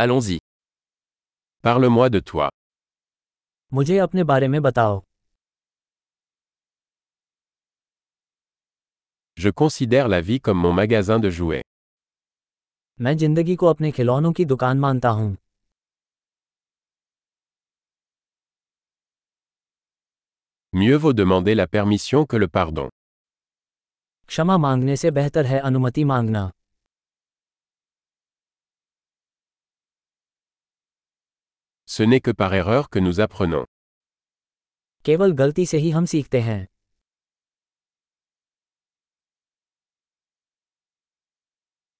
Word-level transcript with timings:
Allons-y. 0.00 0.38
Parle-moi 1.62 2.08
de 2.10 2.20
toi. 2.20 2.48
मुझे 3.72 3.96
अपने 3.98 4.24
बारे 4.24 4.48
में 4.48 4.60
बताओ 4.62 5.00
Je 9.36 9.50
considère 9.50 10.08
la 10.08 10.20
vie 10.20 10.40
comme 10.40 10.60
mon 10.66 10.72
magasin 10.72 11.18
de 11.24 11.30
jouets. 11.38 11.64
मैं 13.00 13.16
जिंदगी 13.16 13.56
को 13.56 13.66
अपने 13.66 13.90
खिलौनों 13.98 14.32
की 14.38 14.44
दुकान 14.52 14.78
मानता 14.80 15.08
हूँ 15.18 15.36
Mieux 20.72 20.96
vaut 20.96 21.12
demander 21.12 21.54
la 21.54 21.66
permission 21.66 22.26
que 22.26 22.36
le 22.36 22.48
pardon. 22.58 22.88
क्षमा 24.28 24.56
मांगने 24.58 24.96
से 24.96 25.10
बेहतर 25.18 25.46
है 25.46 25.58
अनुमति 25.68 26.04
मांगना 26.04 26.50
Ce 31.97 32.03
n'est 32.03 32.21
que 32.21 32.31
par 32.31 32.53
erreur 32.53 32.89
que 32.89 32.99
nous 32.99 33.19
apprenons. 33.27 33.65
केवल 35.05 35.31
गलती 35.39 35.65
से 35.65 35.77
ही 35.77 35.89
हम 35.91 36.05
सीखते 36.05 36.39
हैं 36.41 36.65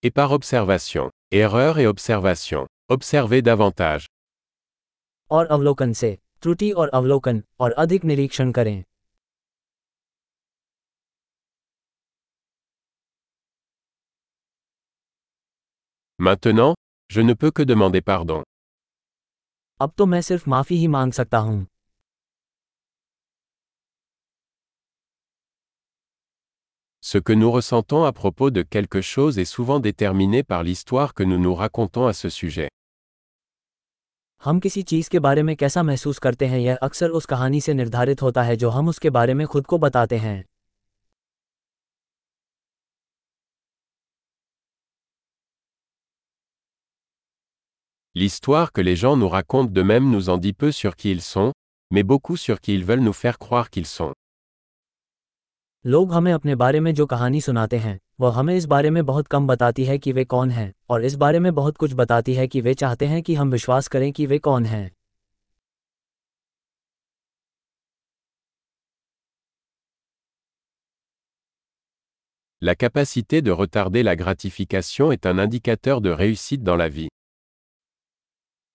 Et 0.03 0.11
par 0.11 0.31
observation. 0.31 1.09
Erreur 1.31 1.77
et 1.79 1.87
observation. 1.87 2.65
Observez 2.95 3.41
davantage. 3.41 4.07
और 5.31 5.45
अवलोकन 5.51 5.93
से 5.93 6.17
त्रुटि 6.41 6.71
और 6.71 6.89
अवलोकन 6.93 7.43
और 7.59 7.71
अधिक 7.83 8.03
निरीक्षण 8.05 8.51
करें 8.51 8.83
Maintenant, 16.19 16.75
je 17.09 17.21
ne 17.21 17.33
peux 17.33 17.51
que 17.51 17.63
demander 17.63 18.01
pardon. 18.01 18.43
अब 19.80 19.92
तो 19.98 20.06
मैं 20.06 20.20
सिर्फ़ 20.20 20.48
माफ़ी 20.50 20.76
ही 20.76 20.86
मांग 20.88 21.12
सकता 21.12 21.38
हूँ 21.38 21.66
Ce 27.02 27.18
que 27.18 27.32
nous 27.32 27.50
ressentons 27.52 28.02
à 28.04 28.12
propos 28.12 28.50
de 28.50 28.62
quelque 28.62 29.00
chose 29.00 29.38
est 29.38 29.50
souvent 29.50 29.78
déterminé 29.80 30.42
par 30.42 30.62
l'histoire 30.62 31.14
que 31.14 31.22
nous 31.22 31.38
nous 31.38 31.54
racontons 31.54 32.06
à 32.06 32.12
ce 32.12 32.28
sujet. 32.28 32.68
हम 34.42 34.60
किसी 34.60 34.82
चीज़ 34.82 35.10
के 35.10 35.18
बारे 35.18 35.42
में 35.42 35.54
कैसा 35.56 35.82
महसूस 35.82 36.18
करते 36.18 36.46
हैं 36.46 36.58
यह 36.58 36.76
अक्सर 36.82 37.10
उस 37.10 37.26
कहानी 37.26 37.60
से 37.60 37.74
निर्धारित 37.74 38.22
होता 38.22 38.42
है 38.42 38.56
जो 38.56 38.70
हम 38.70 38.88
उसके 38.88 39.10
बारे 39.10 39.34
में 39.34 39.46
खुद 39.46 39.66
को 39.66 39.78
बताते 39.78 40.16
हैं 40.16 40.44
L'histoire 48.15 48.71
que 48.71 48.81
les 48.81 48.95
gens 48.95 49.17
nous 49.17 49.27
racontent 49.27 49.71
d'eux-mêmes 49.71 50.11
nous 50.11 50.29
en 50.29 50.37
dit 50.37 50.53
peu 50.53 50.71
sur 50.71 50.95
qui 50.95 51.09
ils 51.11 51.21
sont, 51.21 51.51
mais 51.91 52.03
beaucoup 52.03 52.37
sur 52.37 52.61
qui 52.61 52.75
ils 52.75 52.85
veulent 52.85 52.99
nous 52.99 53.13
faire 53.13 53.39
croire 53.39 53.69
qu'ils 53.69 53.87
sont. 53.87 54.13
लोग 55.85 56.13
हमें 56.13 56.31
अपने 56.33 56.55
बारे 56.55 56.79
में 56.79 56.93
जो 56.93 57.05
कहानी 57.05 57.41
सुनाते 57.41 57.77
हैं 57.77 57.99
वह 58.19 58.33
हमें 58.33 58.55
इस 58.55 58.65
बारे 58.65 58.89
में 58.89 59.05
बहुत 59.05 59.27
कम 59.27 59.47
बताती 59.47 59.85
है 59.85 59.97
कि 59.97 60.11
वे 60.11 60.25
कौन 60.25 60.51
हैं 60.51 60.73
और 60.89 61.05
इस 61.05 61.15
बारे 61.15 61.39
में 61.39 61.53
बहुत 61.55 61.77
कुछ 61.77 61.93
बताती 61.93 62.33
है 62.33 62.47
कि 62.47 62.61
वे 62.61 62.73
चाहते 62.73 63.05
हैं 63.05 63.21
कि 63.23 63.35
हम 63.35 63.51
विश्वास 63.51 63.87
करें 63.87 64.11
कि 64.13 64.25
वे 64.25 64.39
कौन 64.39 64.65
हैं 64.65 64.89
La 72.61 72.75
capacité 72.75 73.41
de 73.41 73.51
retarder 73.51 74.03
la 74.03 74.15
gratification 74.15 75.11
est 75.11 75.25
un 75.25 75.37
indicateur 75.37 75.99
de 75.99 76.09
réussite 76.09 76.63
dans 76.63 76.77
la 76.77 76.87
vie. 76.87 77.09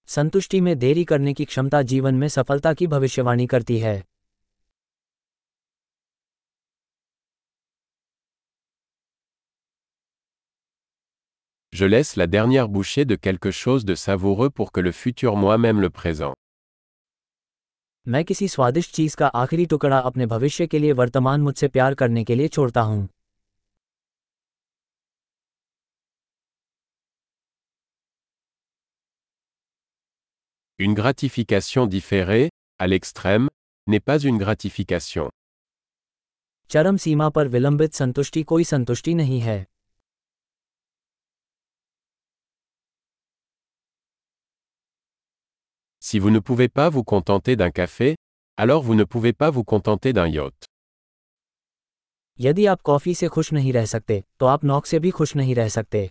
संतुष्टि 0.09 0.61
में 0.61 0.77
देरी 0.79 1.03
करने 1.05 1.33
की 1.33 1.45
क्षमता 1.45 1.81
जीवन 1.81 2.15
में 2.15 2.27
सफलता 2.27 2.73
की 2.73 2.87
भविष्यवाणी 2.87 3.47
करती 3.47 3.77
है 3.79 4.01
Je 11.73 11.85
laisse 11.85 12.15
la 12.15 12.27
dernière 12.27 12.69
bouchée 12.69 13.03
de 13.05 13.15
quelque 13.15 13.51
chose 13.51 13.83
de 13.83 13.95
savoureux 13.95 14.49
pour 14.49 14.71
que 14.71 14.79
le 14.79 14.91
futur 14.91 15.35
moi-même 15.35 15.81
le 15.81 15.89
présent. 15.89 16.33
मैं 18.05 18.23
किसी 18.25 18.47
स्वादिष्ट 18.47 18.93
चीज़ 18.95 19.15
का 19.17 19.27
आखिरी 19.41 19.65
टुकड़ा 19.65 19.97
अपने 19.99 20.25
भविष्य 20.25 20.65
के 20.67 20.79
लिए 20.79 20.91
वर्तमान 20.91 21.41
मुझसे 21.41 21.67
प्यार 21.67 21.93
करने 21.93 22.23
के 22.23 22.35
लिए 22.35 22.47
छोड़ता 22.47 22.81
हूँ 22.81 23.07
Une 30.82 30.94
gratification 30.94 31.86
différée, 31.86 32.50
à 32.78 32.86
l'extrême, 32.86 33.48
n'est 33.88 34.00
pas 34.00 34.18
une 34.20 34.38
gratification. 34.38 35.28
चरम 36.70 36.96
सीमा 36.96 37.28
पर 37.28 37.48
विलंबित 37.48 37.94
संतुष्टि 37.94 38.42
कोई 38.42 38.64
संतुष्टि 38.64 39.14
नहीं 39.14 39.40
है 39.40 39.64
Si 46.02 46.18
vous 46.18 46.30
ne 46.30 46.38
pouvez 46.38 46.68
pas 46.68 46.88
vous 46.88 47.04
contenter 47.04 47.56
d'un 47.56 47.70
café, 47.70 48.14
alors 48.58 48.82
vous 48.82 48.94
ne 48.94 49.04
pouvez 49.04 49.32
pas 49.32 49.50
vous 49.50 49.64
contenter 49.64 50.12
d'un 50.12 50.28
yacht. 50.28 50.68
यदि 52.40 52.66
आप 52.66 52.80
कॉफी 52.80 53.14
से 53.14 53.28
खुश 53.28 53.52
नहीं 53.52 53.72
रह 53.72 53.86
सकते 53.86 54.22
तो 54.40 54.46
आप 54.46 54.64
नौक 54.64 54.86
से 54.86 54.98
भी 54.98 55.10
खुश 55.10 55.36
नहीं 55.36 55.54
रह 55.54 55.68
सकते 55.68 56.10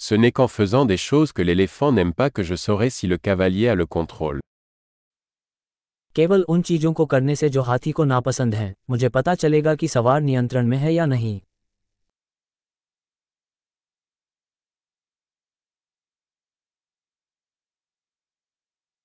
Ce 0.00 0.14
n'est 0.14 0.30
qu'en 0.32 0.48
faisant 0.48 0.84
des 0.84 0.98
choses 0.98 1.32
que 1.32 1.42
l'éléphant 1.42 1.90
n'aime 1.90 2.12
pas 2.12 2.30
que 2.30 2.42
je 2.42 2.54
saurai 2.54 2.90
si 2.90 3.06
le 3.06 3.16
cavalier 3.18 3.68
a 3.68 3.74
le 3.74 3.86
contrôle. 3.86 4.40
केवल 6.16 6.42
उन 6.48 6.62
चीज़ों 6.62 6.92
को 6.92 7.04
करने 7.06 7.34
से 7.36 7.48
जो 7.48 7.62
हाथी 7.62 7.92
को 7.92 8.04
नापसंद 8.04 8.54
हैं 8.54 8.74
मुझे 8.90 9.08
पता 9.16 9.34
चलेगा 9.34 9.74
कि 9.74 9.88
सवार 9.88 10.20
नियंत्रण 10.20 10.66
में 10.66 10.76
है 10.78 10.92
या 10.94 11.06
नहीं 11.06 11.40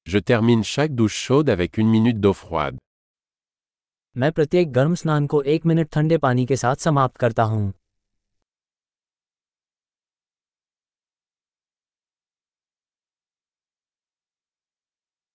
Je 0.07 0.19
termine 0.19 0.63
chaque 0.63 0.95
douche 0.95 1.17
chaude 1.25 1.49
avec 1.49 1.77
une 1.77 1.91
minute 1.97 2.21
d'eau 2.21 2.33
froide. 2.43 2.77
मैं 4.15 4.31
प्रत्येक 4.31 4.71
गर्म 4.73 4.95
स्नान 4.95 5.27
को 5.27 5.41
एक 5.51 5.65
मिनट 5.65 5.89
ठंडे 5.93 6.17
पानी 6.23 6.45
के 6.45 6.55
साथ 6.55 6.75
समाप्त 6.85 7.17
करता 7.17 7.43
हूँ 7.43 7.71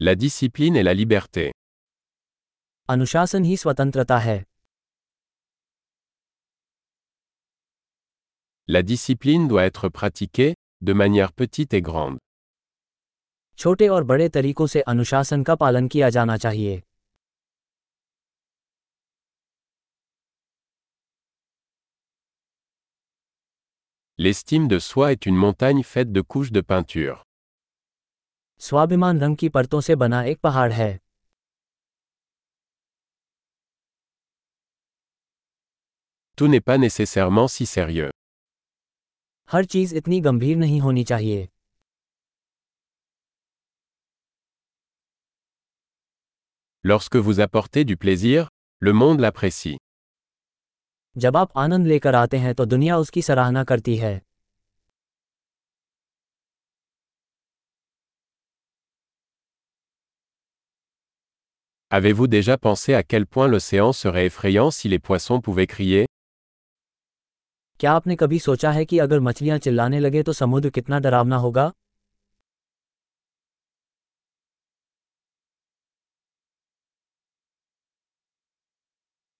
La 0.00 0.14
discipline 0.14 0.76
est 0.76 0.82
la 0.82 0.94
liberté. 0.94 1.50
अनुशासन 2.90 3.44
ही 3.44 3.56
स्वतंत्रता 3.56 4.18
है 4.18 4.38
La 8.68 8.82
discipline 8.82 9.48
doit 9.48 9.64
être 9.64 9.88
pratiquée, 9.88 10.54
de 10.82 10.92
manière 10.92 11.32
petite 11.32 11.74
et 11.74 11.82
grande. 11.88 12.18
छोटे 13.58 13.88
और 13.88 14.04
बड़े 14.04 14.28
तरीकों 14.28 14.66
से 14.66 14.80
अनुशासन 14.92 15.42
का 15.42 15.54
पालन 15.54 15.88
किया 15.88 16.10
जाना 16.16 16.36
चाहिए 16.36 16.80
L'estime 24.18 24.66
de 24.68 24.78
soi 24.78 25.12
est 25.12 25.26
une 25.26 25.36
montagne 25.36 25.82
faite 25.82 26.10
de 26.12 26.20
couches 26.22 26.52
de 26.52 26.60
peinture. 26.62 27.22
स्वाभिमान 28.61 29.19
रंग 29.19 29.37
की 29.37 29.49
परतों 29.49 29.79
से 29.81 29.95
बना 29.95 30.23
एक 30.23 30.39
पहाड़ 30.39 30.71
है 30.71 30.91
Tout 36.37 36.47
n'est 36.47 36.63
pas 36.67 36.77
nécessairement 36.77 37.47
si 37.47 37.65
sérieux. 37.65 38.09
हर 39.49 39.65
चीज़ 39.65 39.95
इतनी 39.95 40.19
गंभीर 40.21 40.57
नहीं 40.57 40.79
होनी 40.81 41.03
चाहिए 41.03 41.47
Lorsque 46.83 47.15
vous 47.15 47.39
apportez 47.39 47.83
du 47.85 47.97
plaisir, 47.97 48.47
le 48.81 48.93
monde 48.93 49.19
l'apprécie. 49.19 49.77
जब 51.15 51.37
आप 51.37 51.57
आनंद 51.57 51.87
लेकर 51.87 52.15
आते 52.15 52.37
हैं 52.37 52.53
तो 52.55 52.65
दुनिया 52.65 52.97
उसकी 52.97 53.21
सराहना 53.21 53.63
करती 53.63 53.95
है 53.97 54.19
Avez-vous 61.90 62.26
déjà 62.26 62.58
pensé 62.58 62.94
à 62.94 63.02
quel 63.02 63.26
point 63.26 63.46
l'océan 63.46 63.92
serait 63.92 64.26
effrayant 64.26 64.70
si 64.70 64.88
les 64.88 64.98
poissons 64.98 65.40
pouvaient 65.40 65.68
crier 65.68 66.06
क्या 67.80 67.92
आपने 67.92 68.16
कभी 68.16 68.38
सोचा 68.38 68.70
है 68.70 68.84
कि 68.84 68.98
अगर 68.98 69.20
मछलियां 69.20 69.58
चिल्लाने 69.58 69.98
लगे 70.00 70.22
तो 70.22 70.32
समुद्र 70.32 70.70
कितना 70.70 70.98
डरावना 70.98 71.36
होगा 71.36 71.70